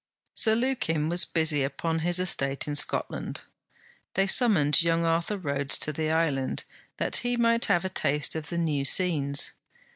Sir 0.33 0.55
Lukin 0.55 1.09
was 1.09 1.25
busy 1.25 1.63
upon 1.63 1.99
his 1.99 2.17
estate 2.17 2.67
in 2.67 2.75
Scotland. 2.75 3.41
They 4.15 4.25
summoned 4.25 4.81
young 4.81 5.05
Arthur 5.05 5.37
Rhodes 5.37 5.77
to 5.77 5.93
the 5.93 6.09
island, 6.09 6.63
that 6.97 7.17
he 7.17 7.35
might 7.37 7.65
have 7.65 7.85
a 7.85 7.89
taste 7.89 8.33
of 8.33 8.49
the 8.49 8.57
new 8.57 8.83
scenes. 8.83 9.51